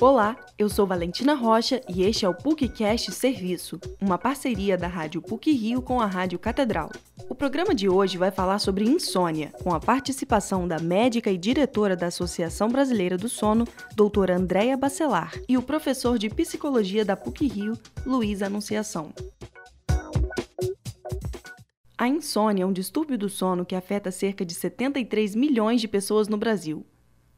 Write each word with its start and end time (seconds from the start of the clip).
Olá, 0.00 0.36
eu 0.58 0.68
sou 0.68 0.88
Valentina 0.88 1.34
Rocha 1.34 1.80
e 1.88 2.02
este 2.02 2.24
é 2.24 2.28
o 2.28 2.34
PUCcast 2.34 3.12
Serviço, 3.12 3.78
uma 4.00 4.18
parceria 4.18 4.76
da 4.76 4.88
Rádio 4.88 5.22
PUC 5.22 5.52
Rio 5.52 5.80
com 5.80 6.00
a 6.00 6.06
Rádio 6.06 6.36
Catedral. 6.36 6.90
O 7.28 7.34
programa 7.34 7.72
de 7.72 7.88
hoje 7.88 8.18
vai 8.18 8.32
falar 8.32 8.58
sobre 8.58 8.84
insônia, 8.84 9.52
com 9.62 9.72
a 9.72 9.78
participação 9.78 10.66
da 10.66 10.80
médica 10.80 11.30
e 11.30 11.38
diretora 11.38 11.94
da 11.94 12.08
Associação 12.08 12.68
Brasileira 12.68 13.16
do 13.16 13.28
Sono, 13.28 13.68
doutora 13.94 14.36
Andréia 14.36 14.76
Bacelar, 14.76 15.32
e 15.48 15.56
o 15.56 15.62
professor 15.62 16.18
de 16.18 16.28
psicologia 16.28 17.04
da 17.04 17.16
PUC 17.16 17.46
Rio, 17.46 17.78
Luiz 18.04 18.42
Anunciação. 18.42 19.12
A 21.96 22.08
insônia 22.08 22.64
é 22.64 22.66
um 22.66 22.72
distúrbio 22.72 23.16
do 23.16 23.28
sono 23.28 23.64
que 23.64 23.76
afeta 23.76 24.10
cerca 24.10 24.44
de 24.44 24.54
73 24.54 25.36
milhões 25.36 25.80
de 25.80 25.86
pessoas 25.86 26.26
no 26.26 26.36
Brasil. 26.36 26.84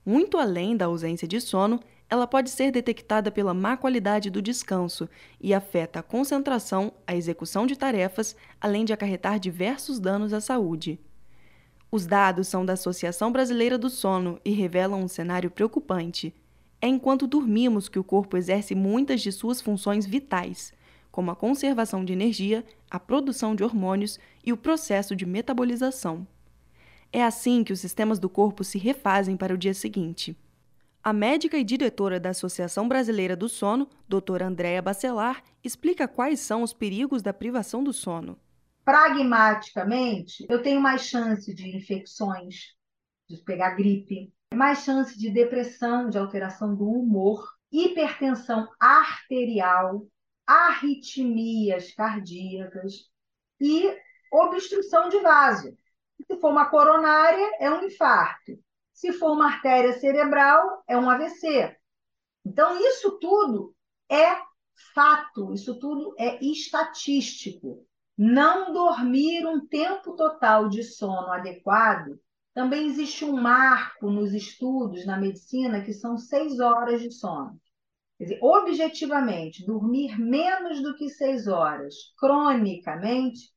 Muito 0.07 0.39
além 0.39 0.77
da 0.77 0.87
ausência 0.87 1.27
de 1.27 1.41
sono, 1.41 1.81
ela 2.09 2.29
pode 2.29 2.49
ser 2.51 2.71
detectada 2.71 3.29
pela 3.33 3.53
má 3.53 3.77
qualidade 3.77 4.31
do 4.31 4.41
descanso 4.41 5.09
e 5.41 5.53
afeta 5.53 5.99
a 5.99 6.03
concentração, 6.03 6.93
a 7.05 7.17
execução 7.17 7.67
de 7.67 7.75
tarefas, 7.75 8.37
além 8.61 8.85
de 8.85 8.93
acarretar 8.93 9.41
diversos 9.41 9.99
danos 9.99 10.33
à 10.33 10.41
saúde. 10.41 11.01
Os 11.91 12.07
dados 12.07 12.47
são 12.47 12.65
da 12.65 12.75
Associação 12.75 13.33
Brasileira 13.33 13.77
do 13.77 13.91
Sono 13.91 14.41
e 14.45 14.53
revelam 14.53 15.03
um 15.03 15.09
cenário 15.09 15.51
preocupante. 15.51 16.33
É 16.81 16.87
enquanto 16.87 17.27
dormimos 17.27 17.89
que 17.89 17.99
o 17.99 18.05
corpo 18.05 18.37
exerce 18.37 18.77
muitas 18.77 19.21
de 19.21 19.33
suas 19.33 19.61
funções 19.61 20.07
vitais, 20.07 20.73
como 21.11 21.33
a 21.33 21.37
conservação 21.37 22.05
de 22.05 22.13
energia, 22.13 22.65
a 22.89 23.01
produção 23.01 23.57
de 23.57 23.65
hormônios 23.65 24.21
e 24.45 24.53
o 24.53 24.57
processo 24.57 25.17
de 25.17 25.27
metabolização. 25.27 26.25
É 27.13 27.23
assim 27.25 27.65
que 27.65 27.73
os 27.73 27.81
sistemas 27.81 28.19
do 28.19 28.29
corpo 28.29 28.65
se 28.65 28.79
refazem 28.79 29.37
para 29.37 29.55
o 29.55 29.59
dia 29.59 29.75
seguinte. 29.75 30.37
A 31.03 31.13
médica 31.13 31.57
e 31.57 31.63
diretora 31.63 32.19
da 32.19 32.31
Associação 32.31 32.89
Brasileira 32.89 33.37
do 33.37 33.49
Sono, 33.49 33.89
doutora 34.09 34.47
Andréa 34.47 34.83
Bacelar, 34.83 35.43
explica 35.63 36.09
quais 36.09 36.41
são 36.41 36.63
os 36.63 36.73
perigos 36.73 37.23
da 37.23 37.33
privação 37.33 37.85
do 37.85 37.93
sono. 37.93 38.37
Pragmaticamente, 38.85 40.45
eu 40.49 40.63
tenho 40.63 40.81
mais 40.81 41.03
chance 41.03 41.55
de 41.55 41.77
infecções, 41.77 42.75
de 43.29 43.37
pegar 43.39 43.77
gripe, 43.77 44.33
mais 44.55 44.85
chance 44.85 45.19
de 45.19 45.31
depressão, 45.31 46.09
de 46.09 46.19
alteração 46.19 46.75
do 46.75 46.89
humor, 46.89 47.53
hipertensão 47.71 48.69
arterial, 48.79 50.07
arritmias 50.47 51.93
cardíacas 51.93 53.11
e 53.61 53.97
obstrução 54.33 55.09
de 55.09 55.19
vaso. 55.21 55.77
Se 56.25 56.41
for 56.41 56.51
uma 56.51 56.71
coronária, 56.71 57.51
é 57.61 57.71
um 57.71 57.85
infarto. 57.85 58.53
Se 58.93 59.13
for 59.13 59.33
uma 59.33 59.47
artéria 59.47 59.93
cerebral, 59.99 60.83
é 60.89 60.97
um 60.97 61.11
AVC. 61.11 61.77
Então, 62.45 62.81
isso 62.81 63.19
tudo 63.19 63.75
é 64.11 64.37
fato, 64.95 65.53
isso 65.53 65.79
tudo 65.79 66.15
é 66.19 66.43
estatístico. 66.45 67.85
Não 68.17 68.73
dormir 68.73 69.47
um 69.47 69.67
tempo 69.67 70.17
total 70.17 70.69
de 70.69 70.83
sono 70.83 71.31
adequado. 71.33 72.19
Também 72.55 72.87
existe 72.87 73.25
um 73.25 73.39
marco 73.39 74.11
nos 74.11 74.33
estudos 74.33 75.05
na 75.05 75.19
medicina 75.19 75.83
que 75.83 75.93
são 75.93 76.17
seis 76.17 76.59
horas 76.59 77.03
de 77.03 77.11
sono. 77.11 77.61
Quer 78.17 78.25
dizer, 78.25 78.39
objetivamente, 78.41 79.67
dormir 79.67 80.19
menos 80.19 80.83
do 80.83 80.97
que 80.97 81.11
seis 81.11 81.47
horas, 81.47 81.95
cronicamente, 82.19 83.53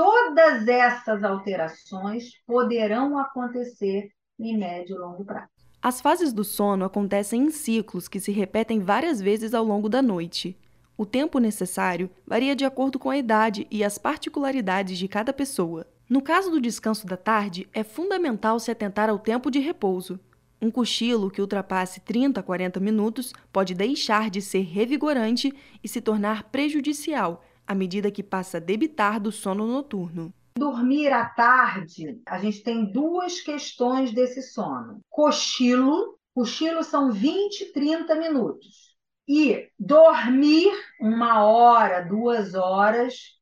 todas 0.00 0.66
essas 0.66 1.22
alterações 1.22 2.30
poderão 2.46 3.18
acontecer 3.18 4.08
em 4.38 4.56
médio 4.56 4.96
e 4.96 4.98
longo 4.98 5.26
prazo. 5.26 5.50
As 5.82 6.00
fases 6.00 6.32
do 6.32 6.42
sono 6.42 6.86
acontecem 6.86 7.42
em 7.42 7.50
ciclos 7.50 8.08
que 8.08 8.18
se 8.18 8.32
repetem 8.32 8.80
várias 8.80 9.20
vezes 9.20 9.52
ao 9.52 9.62
longo 9.62 9.90
da 9.90 10.00
noite. 10.00 10.56
O 10.96 11.04
tempo 11.04 11.38
necessário 11.38 12.08
varia 12.26 12.56
de 12.56 12.64
acordo 12.64 12.98
com 12.98 13.10
a 13.10 13.18
idade 13.18 13.66
e 13.70 13.84
as 13.84 13.98
particularidades 13.98 14.96
de 14.96 15.06
cada 15.06 15.34
pessoa. 15.34 15.86
No 16.08 16.22
caso 16.22 16.50
do 16.50 16.62
descanso 16.62 17.06
da 17.06 17.18
tarde, 17.18 17.68
é 17.70 17.84
fundamental 17.84 18.58
se 18.58 18.70
atentar 18.70 19.10
ao 19.10 19.18
tempo 19.18 19.50
de 19.50 19.58
repouso. 19.58 20.18
Um 20.62 20.70
cochilo 20.70 21.30
que 21.30 21.42
ultrapasse 21.42 22.00
30 22.00 22.40
a 22.40 22.42
40 22.42 22.80
minutos 22.80 23.34
pode 23.52 23.74
deixar 23.74 24.30
de 24.30 24.40
ser 24.40 24.62
revigorante 24.62 25.54
e 25.84 25.88
se 25.88 26.00
tornar 26.00 26.44
prejudicial 26.44 27.44
à 27.70 27.74
medida 27.74 28.10
que 28.10 28.20
passa 28.20 28.56
a 28.56 28.60
debitar 28.60 29.20
do 29.20 29.30
sono 29.30 29.64
noturno. 29.64 30.34
Dormir 30.58 31.12
à 31.12 31.24
tarde, 31.24 32.20
a 32.26 32.36
gente 32.36 32.64
tem 32.64 32.90
duas 32.90 33.40
questões 33.40 34.12
desse 34.12 34.42
sono. 34.42 35.00
Cochilo, 35.08 36.18
cochilo 36.34 36.82
são 36.82 37.12
20, 37.12 37.72
30 37.72 38.16
minutos. 38.16 38.96
E 39.28 39.68
dormir 39.78 40.68
uma 41.00 41.44
hora, 41.44 42.00
duas 42.00 42.54
horas. 42.54 43.38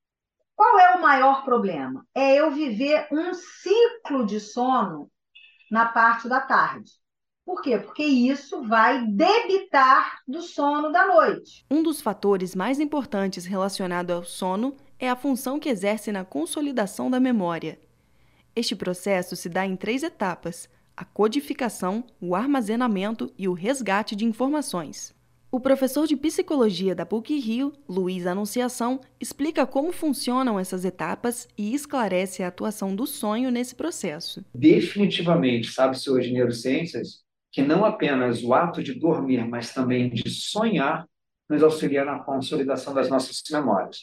Qual 0.54 0.78
é 0.78 0.96
o 0.96 1.00
maior 1.00 1.42
problema? 1.42 2.06
É 2.14 2.34
eu 2.36 2.50
viver 2.50 3.08
um 3.10 3.32
ciclo 3.32 4.26
de 4.26 4.40
sono 4.40 5.10
na 5.70 5.86
parte 5.86 6.28
da 6.28 6.42
tarde. 6.42 6.90
Por 7.48 7.62
quê? 7.62 7.78
Porque 7.78 8.04
isso 8.04 8.62
vai 8.64 9.06
debitar 9.06 10.20
do 10.28 10.42
sono 10.42 10.92
da 10.92 11.06
noite. 11.06 11.64
Um 11.70 11.82
dos 11.82 11.98
fatores 11.98 12.54
mais 12.54 12.78
importantes 12.78 13.46
relacionado 13.46 14.10
ao 14.10 14.22
sono 14.22 14.76
é 14.98 15.08
a 15.08 15.16
função 15.16 15.58
que 15.58 15.70
exerce 15.70 16.12
na 16.12 16.26
consolidação 16.26 17.10
da 17.10 17.18
memória. 17.18 17.78
Este 18.54 18.76
processo 18.76 19.34
se 19.34 19.48
dá 19.48 19.64
em 19.64 19.76
três 19.76 20.02
etapas: 20.02 20.68
a 20.94 21.06
codificação, 21.06 22.04
o 22.20 22.34
armazenamento 22.34 23.32
e 23.38 23.48
o 23.48 23.54
resgate 23.54 24.14
de 24.14 24.26
informações. 24.26 25.16
O 25.50 25.58
professor 25.58 26.06
de 26.06 26.18
psicologia 26.18 26.94
da 26.94 27.06
PUC 27.06 27.38
Rio, 27.38 27.72
Luiz 27.88 28.26
Anunciação, 28.26 29.00
explica 29.18 29.66
como 29.66 29.90
funcionam 29.90 30.60
essas 30.60 30.84
etapas 30.84 31.48
e 31.56 31.74
esclarece 31.74 32.42
a 32.42 32.48
atuação 32.48 32.94
do 32.94 33.06
sonho 33.06 33.50
nesse 33.50 33.74
processo. 33.74 34.44
Definitivamente, 34.54 35.72
sabe-se 35.72 36.10
hoje 36.10 36.28
em 36.28 36.34
neurociências 36.34 37.26
que 37.58 37.62
não 37.62 37.84
apenas 37.84 38.44
o 38.44 38.54
ato 38.54 38.80
de 38.80 38.94
dormir, 38.94 39.44
mas 39.44 39.74
também 39.74 40.08
de 40.08 40.30
sonhar 40.30 41.04
nos 41.50 41.60
auxilia 41.60 42.04
na 42.04 42.20
consolidação 42.20 42.94
das 42.94 43.08
nossas 43.08 43.42
memórias. 43.50 43.98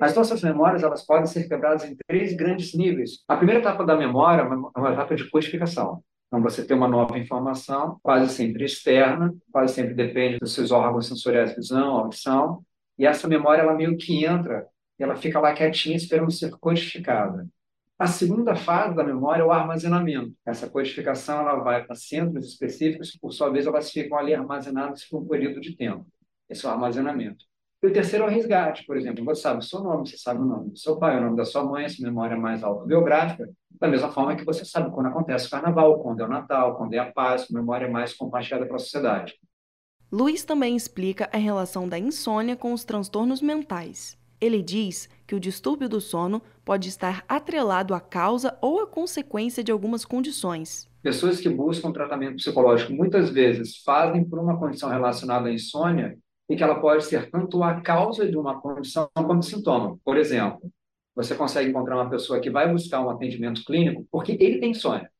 As 0.00 0.14
nossas 0.14 0.42
memórias 0.42 0.82
elas 0.82 1.04
podem 1.04 1.26
ser 1.26 1.46
quebradas 1.46 1.84
em 1.84 1.94
três 2.08 2.34
grandes 2.34 2.72
níveis. 2.72 3.22
A 3.28 3.36
primeira 3.36 3.60
etapa 3.60 3.84
da 3.84 3.94
memória 3.94 4.40
é 4.40 4.78
uma 4.80 4.90
etapa 4.94 5.14
de 5.14 5.28
codificação. 5.28 6.02
Então, 6.28 6.40
você 6.40 6.64
tem 6.64 6.74
uma 6.74 6.88
nova 6.88 7.18
informação, 7.18 7.98
quase 8.02 8.32
sempre 8.32 8.64
externa, 8.64 9.34
quase 9.52 9.74
sempre 9.74 9.92
depende 9.92 10.38
dos 10.38 10.54
seus 10.54 10.70
órgãos 10.70 11.06
sensoriais, 11.06 11.54
visão, 11.54 11.96
audição, 11.98 12.64
e 12.98 13.04
essa 13.04 13.28
memória 13.28 13.60
ela 13.60 13.74
meio 13.74 13.98
que 13.98 14.24
entra 14.24 14.66
e 14.98 15.02
ela 15.02 15.14
fica 15.14 15.38
lá 15.38 15.52
quietinha 15.52 15.98
esperando 15.98 16.30
ser 16.30 16.50
codificada. 16.52 17.46
A 17.96 18.08
segunda 18.08 18.56
fase 18.56 18.96
da 18.96 19.04
memória 19.04 19.42
é 19.42 19.44
o 19.44 19.52
armazenamento. 19.52 20.34
Essa 20.44 20.68
codificação 20.68 21.40
ela 21.40 21.56
vai 21.56 21.84
para 21.84 21.94
centros 21.94 22.48
específicos 22.48 23.16
por 23.16 23.32
sua 23.32 23.50
vez, 23.50 23.66
elas 23.66 23.90
ficam 23.90 24.18
ali 24.18 24.34
armazenadas 24.34 25.04
por 25.04 25.22
um 25.22 25.28
período 25.28 25.60
de 25.60 25.76
tempo. 25.76 26.04
Esse 26.48 26.66
é 26.66 26.68
o 26.68 26.72
armazenamento. 26.72 27.44
E 27.80 27.86
o 27.86 27.92
terceiro 27.92 28.24
é 28.24 28.28
o 28.28 28.30
resgate, 28.30 28.84
por 28.84 28.96
exemplo. 28.96 29.24
Você 29.24 29.42
sabe 29.42 29.60
o 29.60 29.62
seu 29.62 29.80
nome, 29.80 30.08
você 30.08 30.16
sabe 30.16 30.40
o 30.40 30.44
nome 30.44 30.70
do 30.70 30.78
seu 30.78 30.98
pai, 30.98 31.18
o 31.18 31.20
nome 31.20 31.36
da 31.36 31.44
sua 31.44 31.62
mãe, 31.62 31.84
essa 31.84 32.02
memória 32.02 32.36
mais 32.36 32.64
autobiográfica, 32.64 33.48
da 33.80 33.86
mesma 33.86 34.10
forma 34.10 34.34
que 34.34 34.44
você 34.44 34.64
sabe 34.64 34.90
quando 34.90 35.06
acontece 35.06 35.46
o 35.46 35.50
carnaval, 35.50 36.02
quando 36.02 36.20
é 36.20 36.24
o 36.24 36.28
Natal, 36.28 36.76
quando 36.76 36.94
é 36.94 36.98
a 36.98 37.12
paz, 37.12 37.48
memória 37.48 37.88
mais 37.88 38.12
compartilhada 38.12 38.66
para 38.66 38.76
a 38.76 38.80
sociedade. 38.80 39.34
Luiz 40.10 40.44
também 40.44 40.74
explica 40.74 41.28
a 41.32 41.36
relação 41.36 41.88
da 41.88 41.98
insônia 41.98 42.56
com 42.56 42.72
os 42.72 42.84
transtornos 42.84 43.40
mentais. 43.40 44.18
Ele 44.44 44.62
diz 44.62 45.08
que 45.26 45.34
o 45.34 45.40
distúrbio 45.40 45.88
do 45.88 46.02
sono 46.02 46.42
pode 46.66 46.90
estar 46.90 47.24
atrelado 47.26 47.94
à 47.94 48.00
causa 48.00 48.58
ou 48.60 48.78
à 48.78 48.86
consequência 48.86 49.64
de 49.64 49.72
algumas 49.72 50.04
condições. 50.04 50.86
Pessoas 51.02 51.40
que 51.40 51.48
buscam 51.48 51.90
tratamento 51.90 52.36
psicológico 52.36 52.92
muitas 52.92 53.30
vezes 53.30 53.78
fazem 53.78 54.22
por 54.22 54.38
uma 54.38 54.58
condição 54.58 54.90
relacionada 54.90 55.48
à 55.48 55.52
insônia 55.52 56.18
e 56.46 56.54
que 56.54 56.62
ela 56.62 56.78
pode 56.78 57.06
ser 57.06 57.30
tanto 57.30 57.62
a 57.62 57.80
causa 57.80 58.28
de 58.28 58.36
uma 58.36 58.60
condição 58.60 59.08
como 59.14 59.42
sintoma. 59.42 59.96
Por 60.04 60.18
exemplo, 60.18 60.70
você 61.14 61.34
consegue 61.34 61.70
encontrar 61.70 61.96
uma 61.96 62.10
pessoa 62.10 62.38
que 62.38 62.50
vai 62.50 62.70
buscar 62.70 63.00
um 63.00 63.08
atendimento 63.08 63.64
clínico 63.64 64.06
porque 64.12 64.32
ele 64.38 64.60
tem 64.60 64.72
insônia. 64.72 65.10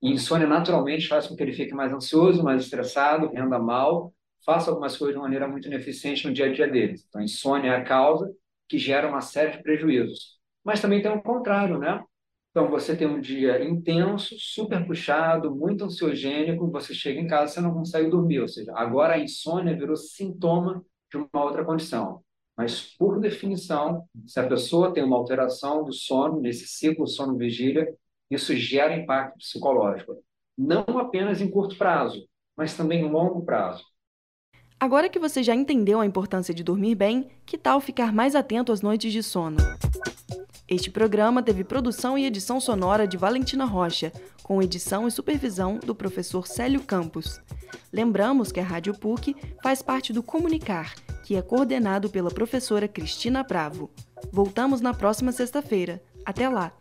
E 0.00 0.10
insônia 0.10 0.46
naturalmente 0.46 1.06
faz 1.06 1.26
com 1.26 1.36
que 1.36 1.42
ele 1.42 1.52
fique 1.52 1.74
mais 1.74 1.92
ansioso, 1.92 2.42
mais 2.42 2.62
estressado, 2.62 3.28
renda 3.28 3.58
mal, 3.58 4.10
faça 4.42 4.70
algumas 4.70 4.96
coisas 4.96 5.14
de 5.14 5.20
maneira 5.20 5.46
muito 5.46 5.68
ineficiente 5.68 6.26
no 6.26 6.32
dia 6.32 6.46
a 6.46 6.52
dia 6.52 6.66
dele. 6.66 6.98
Então, 7.06 7.20
insônia 7.20 7.72
é 7.72 7.76
a 7.76 7.84
causa 7.84 8.34
que 8.74 8.78
gera 8.78 9.08
uma 9.08 9.20
série 9.20 9.52
de 9.52 9.62
prejuízos. 9.62 10.36
Mas 10.64 10.80
também 10.80 11.00
tem 11.00 11.10
o 11.12 11.22
contrário, 11.22 11.78
né? 11.78 12.02
Então, 12.50 12.68
você 12.68 12.96
tem 12.96 13.06
um 13.06 13.20
dia 13.20 13.64
intenso, 13.64 14.34
super 14.36 14.84
puxado, 14.84 15.54
muito 15.54 15.84
ansiogênico, 15.84 16.70
você 16.70 16.92
chega 16.92 17.20
em 17.20 17.26
casa 17.28 17.52
e 17.52 17.54
você 17.54 17.60
não 17.60 17.72
consegue 17.72 18.10
dormir. 18.10 18.40
Ou 18.40 18.48
seja, 18.48 18.72
agora 18.74 19.14
a 19.14 19.18
insônia 19.18 19.76
virou 19.76 19.96
sintoma 19.96 20.84
de 21.10 21.18
uma 21.18 21.44
outra 21.44 21.64
condição. 21.64 22.20
Mas, 22.56 22.96
por 22.96 23.20
definição, 23.20 24.08
se 24.26 24.40
a 24.40 24.48
pessoa 24.48 24.92
tem 24.92 25.04
uma 25.04 25.16
alteração 25.16 25.84
do 25.84 25.92
sono, 25.92 26.40
nesse 26.40 26.66
ciclo 26.66 27.06
sono-vigília, 27.06 27.86
isso 28.28 28.56
gera 28.56 28.96
impacto 28.96 29.38
psicológico. 29.38 30.16
Não 30.58 30.84
apenas 30.98 31.40
em 31.40 31.50
curto 31.50 31.76
prazo, 31.78 32.26
mas 32.56 32.76
também 32.76 33.02
em 33.02 33.10
longo 33.10 33.44
prazo. 33.44 33.84
Agora 34.84 35.08
que 35.08 35.18
você 35.18 35.42
já 35.42 35.54
entendeu 35.54 35.98
a 35.98 36.04
importância 36.04 36.52
de 36.52 36.62
dormir 36.62 36.94
bem, 36.94 37.30
que 37.46 37.56
tal 37.56 37.80
ficar 37.80 38.12
mais 38.12 38.34
atento 38.34 38.70
às 38.70 38.82
noites 38.82 39.14
de 39.14 39.22
sono? 39.22 39.56
Este 40.68 40.90
programa 40.90 41.42
teve 41.42 41.64
produção 41.64 42.18
e 42.18 42.26
edição 42.26 42.60
sonora 42.60 43.08
de 43.08 43.16
Valentina 43.16 43.64
Rocha, 43.64 44.12
com 44.42 44.62
edição 44.62 45.08
e 45.08 45.10
supervisão 45.10 45.78
do 45.78 45.94
professor 45.94 46.46
Célio 46.46 46.82
Campos. 46.82 47.40
Lembramos 47.90 48.52
que 48.52 48.60
a 48.60 48.62
Rádio 48.62 48.92
PUC 48.92 49.34
faz 49.62 49.80
parte 49.80 50.12
do 50.12 50.22
Comunicar, 50.22 50.94
que 51.22 51.34
é 51.34 51.40
coordenado 51.40 52.10
pela 52.10 52.30
professora 52.30 52.86
Cristina 52.86 53.42
Bravo. 53.42 53.90
Voltamos 54.30 54.82
na 54.82 54.92
próxima 54.92 55.32
sexta-feira. 55.32 56.02
Até 56.26 56.46
lá! 56.46 56.74